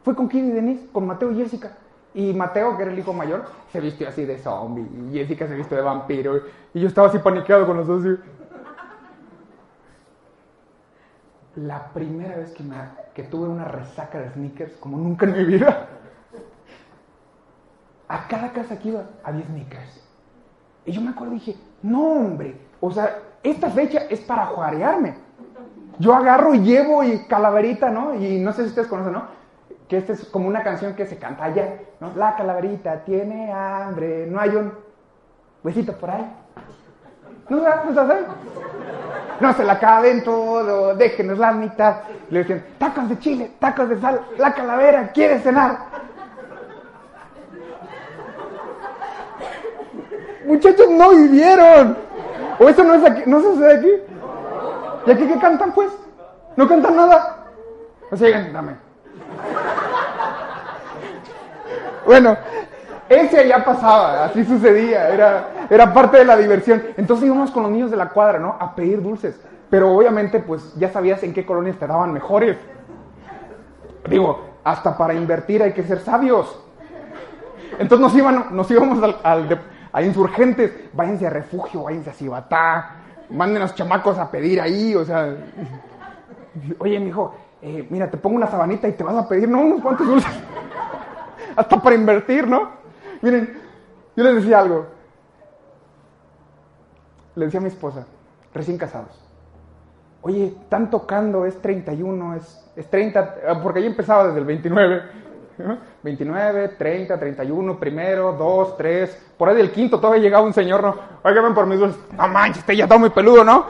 [0.03, 1.77] Fue con Kid y Denise, con Mateo y Jessica.
[2.13, 4.85] Y Mateo, que era el hijo mayor, se vistió así de zombie.
[5.09, 6.41] Y Jessica se vistió de vampiro.
[6.73, 8.03] Y yo estaba así paniqueado con los dos.
[11.55, 12.75] La primera vez que, me,
[13.15, 15.87] que tuve una resaca de sneakers, como nunca en mi vida,
[18.07, 20.03] a cada casa que iba había sneakers.
[20.85, 25.22] Y yo me acuerdo y dije, no hombre, o sea, esta fecha es para juarearme.
[25.99, 28.15] Yo agarro y llevo y calaverita, ¿no?
[28.15, 29.23] Y no sé si ustedes conocen, ¿no?
[29.87, 32.13] Que esta es como una canción que se canta allá, ¿no?
[32.15, 34.73] La calaverita tiene hambre, no hay un
[35.63, 36.25] huesito por ahí.
[37.49, 37.61] ¿No
[37.93, 38.25] sabes?
[39.39, 41.97] ¿No se la caben todo, déjenos la mitad.
[42.29, 45.77] Le decían, tacos de chile, tacos de sal, la calavera quiere cenar.
[50.45, 51.97] Muchachos, no vivieron.
[52.59, 54.12] O eso no es aquí, no sucede aquí.
[55.05, 55.89] ¿Y aquí qué cantan pues?
[56.55, 57.45] No cantan nada.
[58.11, 58.75] O sea, dame.
[62.05, 62.37] Bueno,
[63.09, 66.83] ese ya pasaba, así sucedía, era, era parte de la diversión.
[66.97, 68.55] Entonces íbamos con los niños de la cuadra, ¿no?
[68.59, 69.39] A pedir dulces.
[69.69, 72.57] Pero obviamente, pues ya sabías en qué colonias te daban mejores.
[74.09, 76.59] Digo, hasta para invertir hay que ser sabios.
[77.79, 79.59] Entonces nos, iban, nos íbamos al
[79.93, 82.95] a insurgentes, váyanse a refugio, váyanse a Cibatá,
[83.33, 85.35] manden a los chamacos a pedir ahí, o sea.
[86.79, 89.61] Oye, mijo, eh, mira, te pongo una sabanita y te vas a pedir, ¿no?
[89.61, 90.31] Unos cuantos dulces.
[91.55, 92.71] Hasta para invertir, ¿no?
[93.21, 93.59] Miren,
[94.15, 94.85] yo les decía algo.
[97.35, 98.05] Le decía a mi esposa,
[98.53, 99.19] recién casados.
[100.21, 105.01] Oye, están tocando, es 31, es, es 30, porque ahí empezaba desde el 29.
[105.57, 105.77] ¿No?
[106.01, 109.33] 29, 30, 31, primero, 2, 3.
[109.37, 110.95] Por ahí del quinto todavía llegaba un señor, ¿no?
[111.23, 112.01] Oigan por mis dulces.
[112.11, 113.65] No manches, este ya está muy peludo, ¿no?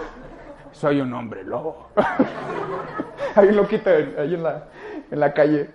[0.71, 1.89] Soy un hombre lobo.
[3.35, 4.63] Hay un loquito ahí en la,
[5.09, 5.69] en la calle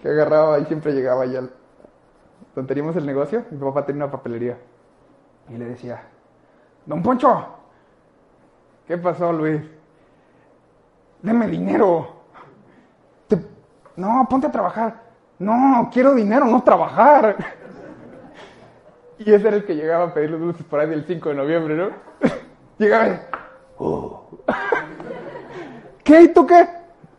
[0.00, 1.42] que agarraba y siempre llegaba allá
[2.54, 3.44] donde teníamos el negocio.
[3.50, 4.56] Mi papá tenía una papelería.
[5.48, 6.02] Y le decía,
[6.86, 7.46] Don Poncho,
[8.86, 9.60] ¿qué pasó, Luis?
[11.22, 12.14] Deme dinero.
[13.96, 15.03] No, ponte a trabajar.
[15.38, 17.36] No, quiero dinero, no trabajar.
[19.18, 21.34] Y ese era el que llegaba a pedir los dulces por ahí del 5 de
[21.34, 21.90] noviembre, ¿no?
[22.78, 23.20] Llegaba y...
[23.78, 24.28] Oh.
[26.04, 26.22] ¿Qué?
[26.22, 26.68] ¿Y tú qué?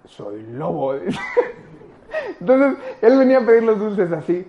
[0.06, 0.93] Soy lobo.
[2.39, 4.47] Entonces, él venía a pedir los dulces así.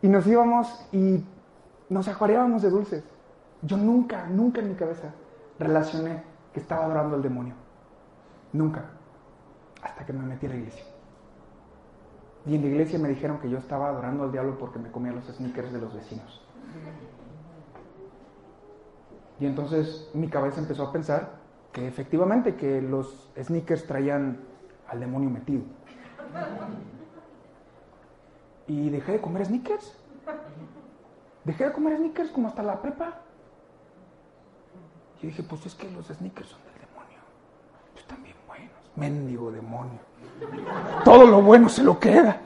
[0.00, 1.24] Y nos íbamos y
[1.88, 3.04] nos acuareábamos de dulces.
[3.62, 5.12] Yo nunca, nunca en mi cabeza
[5.58, 7.54] relacioné que estaba adorando al demonio.
[8.52, 8.84] Nunca.
[9.82, 10.84] Hasta que me metí a la iglesia.
[12.46, 15.12] Y en la iglesia me dijeron que yo estaba adorando al diablo porque me comía
[15.12, 16.42] los sneakers de los vecinos.
[19.40, 21.38] Y entonces mi cabeza empezó a pensar
[21.72, 24.40] que efectivamente que los sneakers traían
[24.88, 25.62] al demonio metido.
[28.66, 29.96] Y dejé de comer sneakers.
[31.44, 33.20] Dejé de comer sneakers como hasta la prepa.
[35.22, 37.18] Y dije, pues es que los sneakers son del demonio.
[37.92, 38.87] Pues están bien buenos.
[38.98, 40.00] Mendigo demonio.
[41.04, 42.40] Todo lo bueno se lo queda.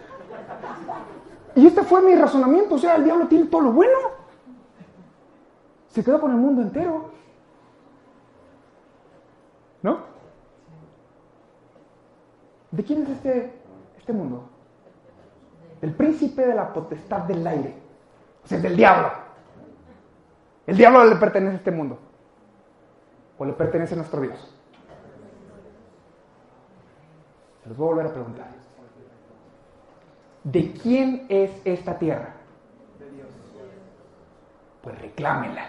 [1.54, 2.74] Y este fue mi razonamiento.
[2.74, 3.98] O sea, el diablo tiene todo lo bueno.
[5.88, 7.10] Se quedó con el mundo entero.
[9.82, 9.98] ¿No?
[12.70, 13.52] ¿De quién es este,
[13.98, 14.48] este mundo?
[15.82, 17.74] El príncipe de la potestad del aire.
[18.44, 19.10] O sea, del diablo.
[20.66, 21.98] El diablo le pertenece a este mundo.
[23.36, 24.61] O le pertenece a nuestro Dios.
[27.62, 28.46] Se los voy a volver a preguntar.
[30.44, 32.34] ¿De quién es esta tierra?
[32.98, 33.28] De Dios.
[34.82, 35.66] Pues reclámela.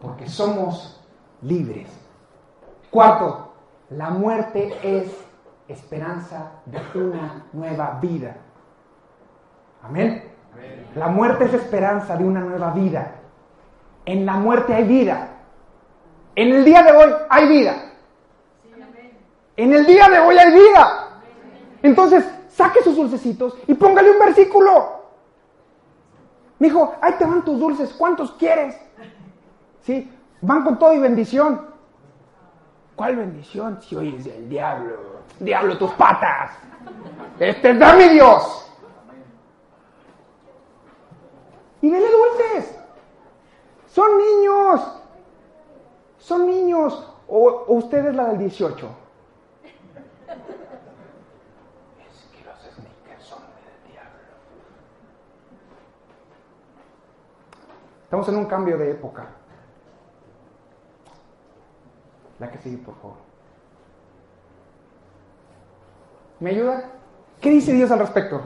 [0.00, 1.00] Porque somos
[1.42, 1.88] libres.
[2.90, 3.54] Cuarto,
[3.90, 5.10] la muerte es
[5.66, 8.36] esperanza de una nueva vida.
[9.82, 10.30] Amén.
[10.94, 13.16] La muerte es esperanza de una nueva vida.
[14.04, 15.28] En la muerte hay vida.
[16.36, 17.93] En el día de hoy hay vida.
[19.56, 21.20] En el día de hoy hay vida.
[21.82, 25.04] Entonces, saque sus dulcecitos y póngale un versículo.
[26.58, 28.76] Me dijo, ahí te van tus dulces, ¿cuántos quieres?
[29.82, 31.66] Sí, van con todo y bendición.
[32.96, 33.82] ¿Cuál bendición?
[33.82, 34.96] Si hoy es del diablo.
[35.40, 36.52] Diablo, tus patas.
[37.38, 38.64] Este es mi Dios.
[41.84, 42.78] y dele dulces.
[43.88, 44.80] Son niños.
[46.16, 47.12] Son niños.
[47.28, 48.88] O, o usted es la del 18.
[51.98, 54.10] Es que los sneakers son del diablo.
[58.14, 59.26] Estamos en un cambio de época.
[62.38, 63.16] La que sigue, por favor.
[66.38, 66.84] ¿Me ayuda?
[67.40, 68.40] ¿Qué dice Dios al respecto?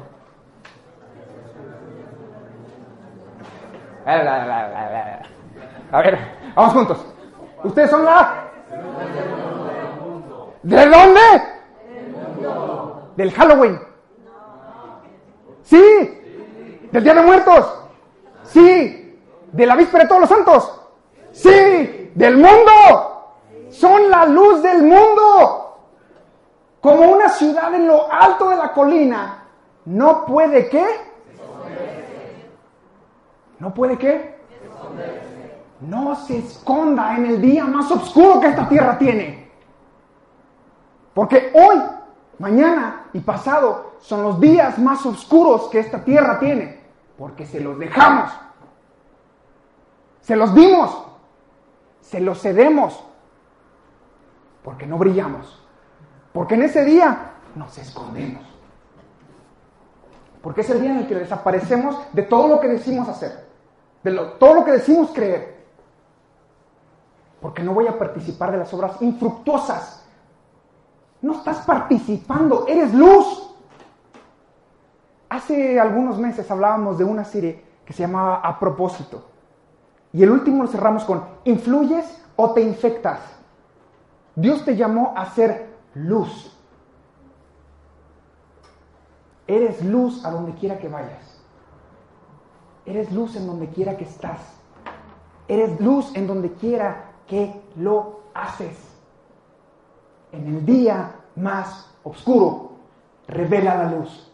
[4.06, 6.18] A ver,
[6.54, 7.06] vamos juntos.
[7.62, 8.48] ¿Ustedes son la?
[10.62, 11.20] ¿De dónde?
[13.16, 13.78] Del Halloween.
[15.62, 16.88] Sí.
[16.90, 17.84] Del Día de Muertos.
[18.44, 19.07] Sí.
[19.52, 20.80] De la víspera de todos los santos.
[21.32, 22.10] Sí.
[22.14, 23.34] Del mundo.
[23.70, 25.78] Son la luz del mundo.
[26.80, 29.44] Como una ciudad en lo alto de la colina.
[29.84, 30.84] No puede qué?
[33.58, 34.38] ¿No puede qué?
[35.80, 39.50] No se esconda en el día más oscuro que esta tierra tiene.
[41.14, 41.82] Porque hoy,
[42.38, 46.80] mañana y pasado son los días más oscuros que esta tierra tiene.
[47.16, 48.30] Porque se los dejamos.
[50.28, 51.06] Se los dimos.
[52.02, 53.02] Se los cedemos.
[54.62, 55.58] Porque no brillamos.
[56.34, 58.42] Porque en ese día nos escondemos.
[60.42, 63.48] Porque es el día en el que desaparecemos de todo lo que decimos hacer.
[64.02, 65.64] De todo lo que decimos creer.
[67.40, 70.06] Porque no voy a participar de las obras infructuosas.
[71.22, 73.56] No estás participando, eres luz.
[75.30, 79.37] Hace algunos meses hablábamos de una serie que se llamaba A propósito.
[80.12, 83.20] Y el último lo cerramos con, ¿influyes o te infectas?
[84.34, 86.54] Dios te llamó a ser luz.
[89.46, 91.42] Eres luz a donde quiera que vayas.
[92.86, 94.40] Eres luz en donde quiera que estás.
[95.48, 98.76] Eres luz en donde quiera que lo haces.
[100.32, 102.72] En el día más oscuro,
[103.26, 104.30] revela la luz.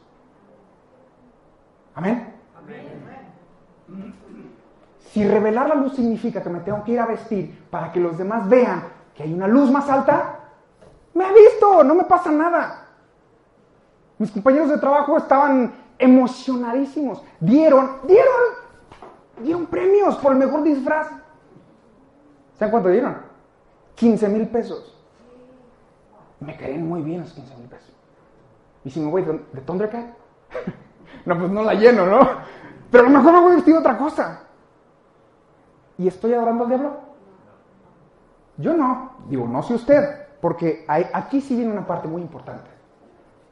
[1.95, 2.35] Amén.
[5.15, 8.19] Si revelar la luz significa que me tengo que ir a vestir para que los
[8.19, 8.83] demás vean
[9.15, 10.41] que hay una luz más alta,
[11.15, 12.89] me ha visto, no me pasa nada.
[14.19, 17.23] Mis compañeros de trabajo estaban emocionadísimos.
[17.39, 18.43] Dieron, dieron,
[19.41, 21.07] dieron premios por el mejor disfraz.
[22.59, 23.17] ¿Saben cuánto dieron?
[23.95, 25.01] 15 mil pesos.
[26.41, 27.95] Me caen muy bien los 15 mil pesos.
[28.85, 30.07] ¿Y si me voy de, de Thundercat?
[31.25, 32.29] no, pues no la lleno, ¿no?
[32.91, 34.41] Pero a lo mejor me voy vestido otra cosa.
[35.99, 36.97] ¿Y estoy adorando al diablo?
[38.57, 39.13] Yo no.
[39.29, 40.27] Digo, no sé usted.
[40.41, 42.71] Porque aquí sí viene una parte muy importante.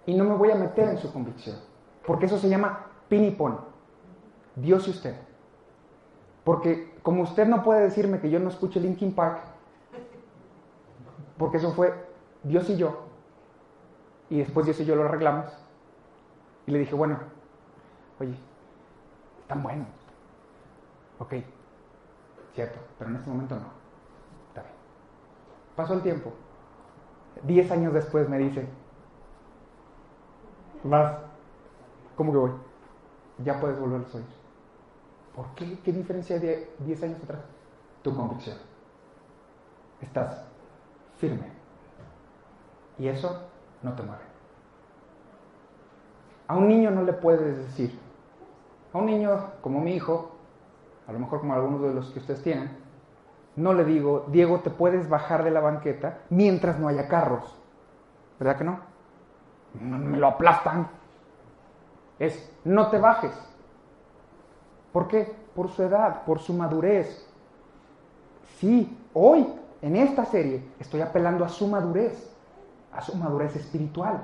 [0.07, 1.57] Y no me voy a meter en su convicción.
[2.07, 3.59] Porque eso se llama pinipón.
[4.57, 5.15] Dios y usted.
[6.45, 9.41] Porque como usted no puede decirme que yo no escuche Linkin Park,
[11.37, 11.95] porque eso fue
[12.43, 13.07] Dios y yo,
[14.31, 15.47] y después Dios y yo lo arreglamos,
[16.67, 17.19] y le dije, bueno,
[18.21, 18.35] oye,
[19.41, 19.89] están buenos.
[21.19, 21.35] Ok,
[22.55, 23.67] cierto, pero en este momento no.
[24.49, 24.75] Está bien.
[25.77, 26.33] Pasó el tiempo.
[27.43, 28.69] Diez años después me dice,
[30.85, 31.17] vas,
[32.17, 32.53] ¿cómo que voy?
[33.39, 34.43] Ya puedes volver a oír.
[35.35, 35.79] ¿Por qué?
[35.81, 37.41] ¿Qué diferencia de 10 años atrás?
[38.03, 38.59] Tu convicción.
[40.01, 40.45] Estás
[41.17, 41.47] firme.
[42.99, 43.41] Y eso
[43.83, 44.23] no te mueve.
[46.49, 47.99] A un niño no le puedes decir,
[48.93, 50.33] a un niño como mi hijo,
[51.13, 52.71] a lo mejor como algunos de los que ustedes tienen,
[53.55, 57.55] no le digo, Diego, te puedes bajar de la banqueta mientras no haya carros.
[58.39, 58.81] ¿Verdad que no?
[59.79, 60.89] Me lo aplastan.
[62.19, 63.33] Es, no te bajes.
[64.91, 65.37] ¿Por qué?
[65.55, 67.29] Por su edad, por su madurez.
[68.57, 69.47] Sí, hoy,
[69.83, 72.35] en esta serie, estoy apelando a su madurez,
[72.91, 74.23] a su madurez espiritual.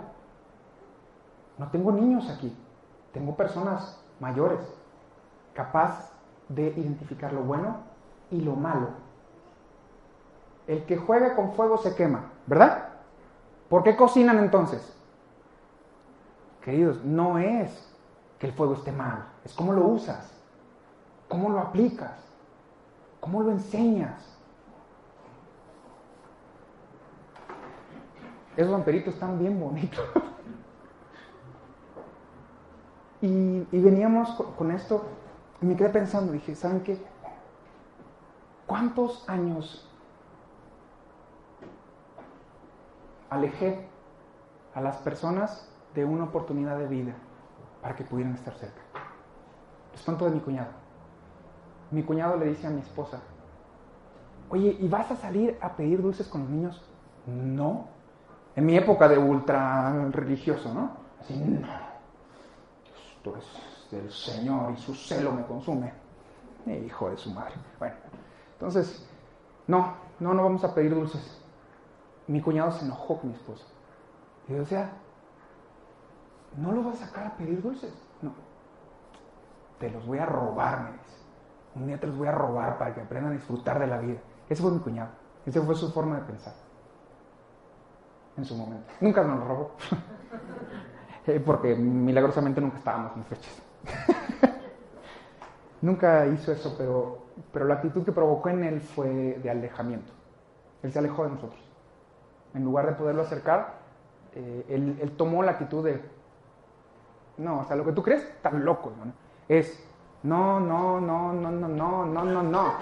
[1.59, 2.57] No tengo niños aquí,
[3.12, 4.61] tengo personas mayores,
[5.53, 6.17] capaz
[6.49, 7.79] de identificar lo bueno
[8.31, 8.88] y lo malo.
[10.67, 12.88] El que juega con fuego se quema, ¿verdad?
[13.69, 14.96] ¿Por qué cocinan entonces?
[16.63, 17.94] Queridos, no es
[18.38, 20.38] que el fuego esté mal, es cómo lo usas.
[21.29, 22.25] ¿Cómo lo aplicas?
[23.21, 24.38] ¿Cómo lo enseñas?
[28.57, 30.05] Esos vampiritos están bien bonitos.
[33.21, 35.05] y, veníamos con, esto
[35.61, 36.98] y me quedé pensando, dije, ¿saben qué?
[38.67, 39.88] ¿Cuántos años
[43.31, 43.88] alejé
[44.75, 47.15] a las personas de una oportunidad de vida
[47.83, 48.83] para que pudieran estar cerca?
[49.92, 50.71] Les cuento de mi cuñado.
[51.90, 53.21] mi cuñado le dice a mi esposa,
[54.50, 56.83] oye, ¿y vas a salir a pedir dulces con los niños?
[57.27, 57.88] No.
[58.54, 60.90] En mi época de ultra religioso, ¿no?
[61.21, 61.67] Así, no.
[63.17, 65.92] Esto es del Señor y su celo me consume.
[66.66, 67.54] Hijo de su madre.
[67.78, 67.94] Bueno,
[68.52, 69.06] entonces,
[69.66, 71.40] no, no, no vamos a pedir dulces.
[72.26, 73.64] Mi cuñado se enojó con mi esposa.
[74.46, 74.90] Y yo decía,
[76.56, 77.92] ¿no lo vas a sacar a pedir dulces?
[78.20, 78.32] No.
[79.78, 81.16] Te los voy a robar, me dice.
[81.74, 84.18] Un día te los voy a robar para que aprendan a disfrutar de la vida.
[84.48, 85.10] Ese fue mi cuñado.
[85.46, 86.54] Esa fue su forma de pensar.
[88.36, 88.92] En su momento.
[89.00, 89.70] Nunca nos lo robó.
[91.26, 93.62] Eh, porque milagrosamente nunca estábamos en fechas.
[95.82, 97.18] nunca hizo eso, pero,
[97.52, 100.12] pero la actitud que provocó en él fue de alejamiento.
[100.82, 101.60] Él se alejó de nosotros.
[102.54, 103.74] En lugar de poderlo acercar,
[104.34, 104.64] eh,
[105.00, 106.00] él, tomó la actitud de,
[107.38, 108.92] no, o sea, lo que tú crees, tan loco.
[109.48, 109.84] Es,
[110.22, 112.72] no, no, no, no, no, no, no, no, no.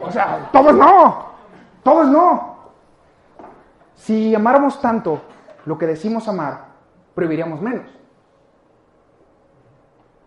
[0.00, 1.26] O sea, todos no,
[1.82, 2.56] todos no.
[3.94, 5.20] Si amáramos tanto
[5.64, 6.66] lo que decimos amar,
[7.14, 7.86] prohibiríamos menos.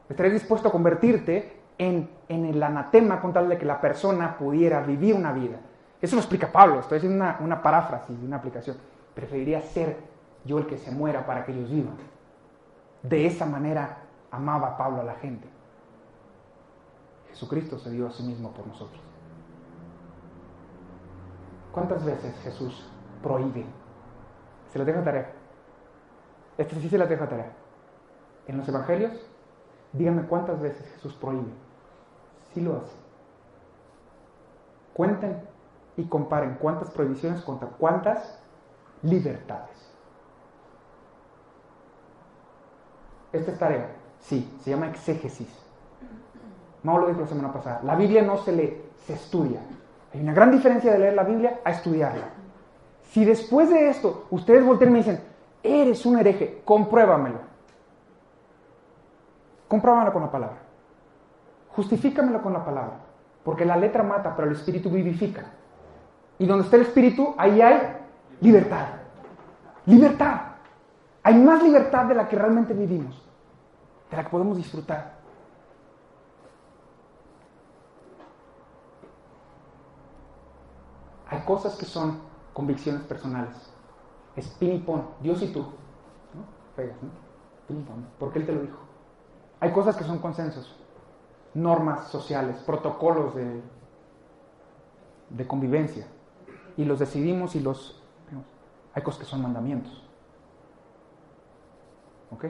[0.10, 4.82] Estarías dispuesto a convertirte en, en, el anatema con tal de que la persona pudiera
[4.82, 5.57] vivir una vida.
[6.01, 8.76] Eso lo explica Pablo, estoy haciendo una, una paráfrasis una aplicación.
[9.14, 9.97] Preferiría ser
[10.45, 11.95] yo el que se muera para que ellos vivan.
[13.03, 13.99] De esa manera
[14.32, 15.47] amaba Pablo a la gente.
[17.30, 19.01] Jesucristo se dio a sí mismo por nosotros.
[21.72, 22.89] ¿Cuántas veces Jesús
[23.22, 23.66] prohíbe?
[24.74, 25.32] Se lo deja tarea.
[26.57, 27.51] Este sí se la deja tarea.
[28.47, 29.28] En los evangelios,
[29.93, 31.51] díganme cuántas veces Jesús prohíbe.
[32.53, 32.95] Sí lo hace.
[34.93, 35.41] Cuenten
[35.97, 38.39] y comparen cuántas prohibiciones contra cuántas
[39.01, 39.93] libertades.
[43.31, 43.95] Esta es tarea.
[44.19, 45.47] Sí, se llama exégesis.
[46.83, 47.81] Mau lo dijo la semana pasada.
[47.83, 49.61] La Biblia no se lee, se estudia.
[50.13, 52.29] Hay una gran diferencia de leer la Biblia a estudiarla.
[53.11, 55.21] Si después de esto ustedes voltean y me dicen,
[55.63, 57.49] eres un hereje, compruébamelo.
[59.70, 60.57] Compruébamelo con la palabra.
[61.70, 62.97] Justifícamelo con la palabra.
[63.43, 65.45] Porque la letra mata, pero el espíritu vivifica.
[66.39, 67.95] Y donde está el espíritu, ahí hay
[68.41, 68.88] libertad.
[69.86, 70.41] Libertad.
[71.24, 73.24] Hay más libertad de la que realmente vivimos,
[74.09, 75.20] de la que podemos disfrutar.
[81.30, 82.20] Hay cosas que son
[82.53, 83.72] convicciones personales.
[84.36, 85.59] Es pin y pon, Dios y tú.
[85.61, 85.74] ¿no?
[88.17, 88.88] Porque Él te lo dijo.
[89.60, 90.76] Hay cosas que son consensos,
[91.53, 93.62] normas sociales, protocolos de,
[95.30, 96.07] de convivencia.
[96.78, 98.01] Y los decidimos y los...
[98.93, 100.03] Hay cosas que son mandamientos.
[102.32, 102.45] ¿Ok?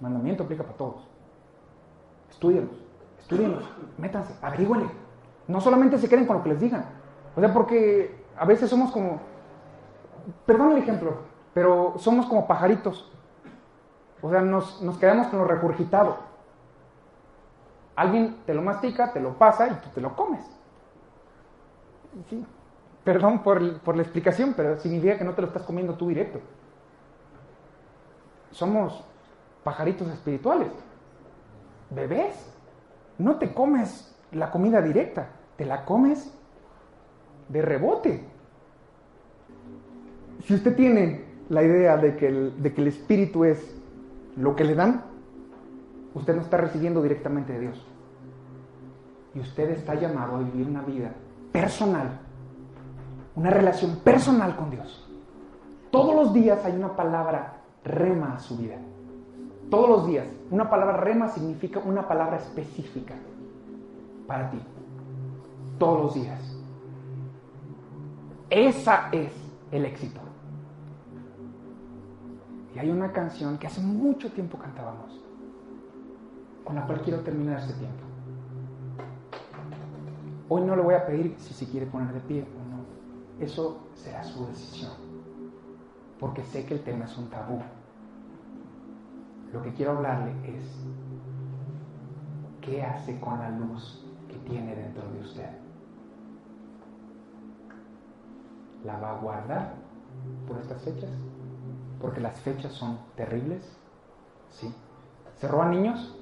[0.00, 1.06] Mandamiento aplica para todos.
[2.30, 2.76] Estudienlos,
[3.20, 3.64] estudienlos,
[3.98, 4.90] métanse, averígüenle.
[5.46, 6.84] No solamente se queden con lo que les digan.
[7.36, 9.20] O sea, porque a veces somos como,
[10.46, 11.18] perdón el ejemplo,
[11.52, 13.10] pero somos como pajaritos.
[14.22, 16.33] O sea, nos, nos quedamos con lo regurgitado.
[17.96, 20.44] Alguien te lo mastica, te lo pasa y tú te lo comes.
[22.28, 22.44] Sí.
[23.04, 26.40] Perdón por, por la explicación, pero significa que no te lo estás comiendo tú directo.
[28.50, 29.04] Somos
[29.62, 30.70] pajaritos espirituales.
[31.90, 32.34] Bebés,
[33.18, 36.32] no te comes la comida directa, te la comes
[37.48, 38.24] de rebote.
[40.44, 43.76] Si usted tiene la idea de que, de que el espíritu es
[44.36, 45.04] lo que le dan,
[46.14, 47.86] usted no está recibiendo directamente de Dios.
[49.34, 51.12] Y usted está llamado a vivir una vida
[51.52, 52.20] personal,
[53.34, 55.08] una relación personal con Dios.
[55.90, 58.76] Todos los días hay una palabra rema a su vida.
[59.70, 60.26] Todos los días.
[60.50, 63.14] Una palabra rema significa una palabra específica
[64.26, 64.58] para ti.
[65.78, 66.40] Todos los días.
[68.50, 69.32] Esa es
[69.72, 70.20] el éxito.
[72.74, 75.23] Y hay una canción que hace mucho tiempo cantábamos,
[76.64, 78.04] con la cual quiero terminar este tiempo.
[80.48, 83.44] Hoy no le voy a pedir si se quiere poner de pie o no.
[83.44, 84.92] Eso será su decisión.
[86.18, 87.60] Porque sé que el tema es un tabú.
[89.52, 90.64] Lo que quiero hablarle es
[92.60, 95.50] qué hace con la luz que tiene dentro de usted.
[98.84, 99.74] ¿La va a guardar
[100.46, 101.10] por estas fechas?
[102.00, 103.64] Porque las fechas son terribles.
[104.50, 104.72] Sí.
[105.36, 106.16] ¿Se roban niños?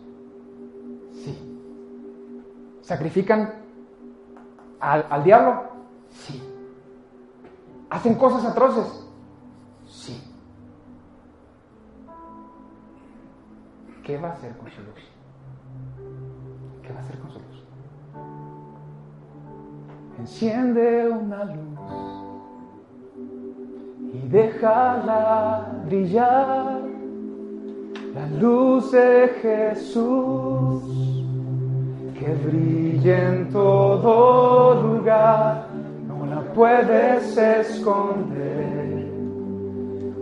[2.83, 3.55] ¿Sacrifican
[4.81, 5.63] al, al diablo?
[6.11, 6.43] Sí.
[7.91, 9.07] ¿Hacen cosas atroces?
[9.87, 10.33] Sí.
[14.03, 15.01] ¿qué va a hacer con su luz?
[16.83, 17.65] ¿Qué va a hacer con su luz?
[20.19, 21.79] Enciende una luz
[24.13, 26.83] y déjala brillar.
[28.15, 30.83] La luz de Jesús
[32.23, 35.67] que brilla en todo lugar,
[36.07, 39.11] no la puedes esconder,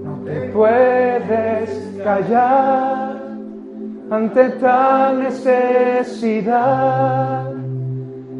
[0.02, 3.20] no te puedes callar
[4.10, 6.60] ante tal necesidad.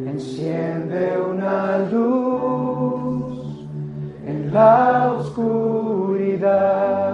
[0.07, 3.67] Enciende una luz
[4.25, 7.10] en la oscuridad.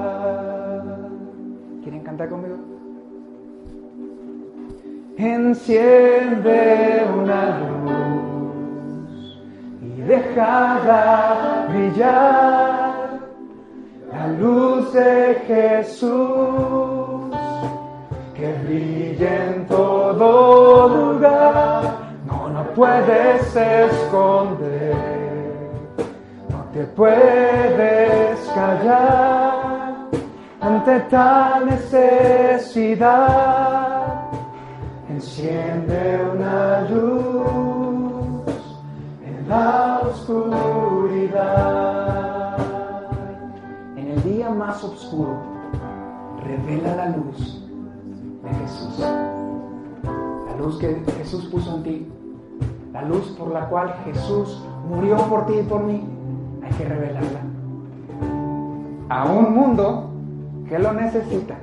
[5.18, 9.10] Enciende una luz
[9.82, 13.18] y déjala brillar
[14.12, 17.36] la luz de Jesús
[18.36, 21.82] que brilla en todo lugar.
[22.28, 24.94] No, no puedes esconder,
[26.48, 29.96] no te puedes callar
[30.62, 33.08] ante tal necesidad.
[35.18, 38.54] Enciende una luz
[39.26, 41.40] en la oscuridad.
[43.96, 45.40] En el día más oscuro,
[46.44, 47.66] revela la luz
[48.44, 49.00] de Jesús.
[50.06, 52.08] La luz que Jesús puso en ti.
[52.94, 56.08] La luz por la cual Jesús murió por ti y por mí.
[56.64, 57.42] Hay que revelarla.
[59.10, 60.12] A un mundo
[60.70, 61.58] que lo necesita.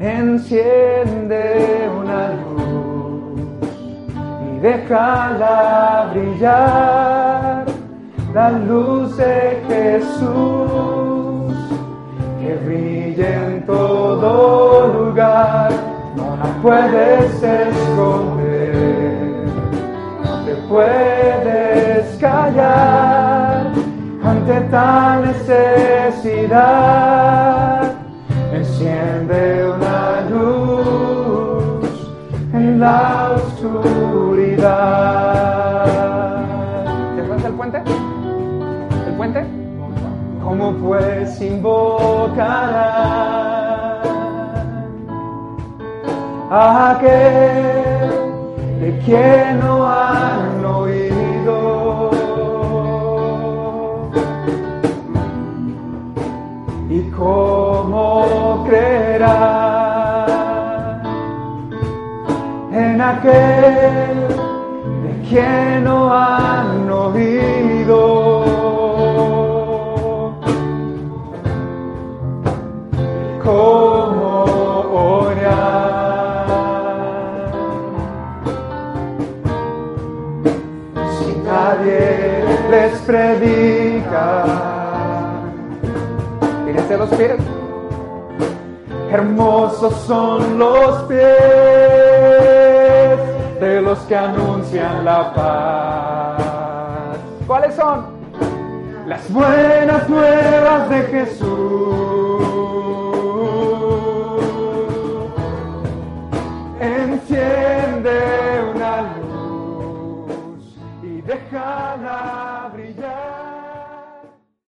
[0.00, 3.38] Enciende una luz
[4.48, 7.66] y déjala brillar.
[8.32, 11.52] La luz de Jesús
[12.40, 15.70] que brilla en todo lugar.
[16.16, 19.12] No la puedes esconder,
[20.24, 23.66] no te puedes callar
[24.24, 26.70] ante tal necesidad.
[28.52, 29.89] Enciende una
[32.60, 34.60] en la oscuridad.
[37.16, 37.82] ¿Te acuerdas del puente?
[39.06, 39.44] ¿El puente?
[40.44, 42.42] ¿Cómo pues invocará
[46.50, 48.10] a aquel
[48.80, 52.10] de quien no han oído?
[56.90, 59.59] ¿Y cómo creerá
[63.00, 64.28] aquel
[65.02, 68.44] de quien no han oído?
[73.42, 74.44] ¿Cómo
[74.92, 76.46] orar?
[81.18, 84.44] Si nadie les predica.
[86.66, 87.36] Fíjense los pies.
[89.10, 91.79] Hermosos son los pies
[93.98, 97.18] que anuncian la paz.
[97.46, 98.06] ¿Cuáles son?
[99.06, 101.50] Las buenas nuevas de Jesús.
[106.80, 108.20] Enciende
[108.72, 112.39] una luz y déjala